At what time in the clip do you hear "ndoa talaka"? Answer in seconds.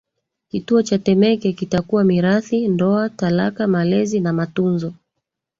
2.67-3.67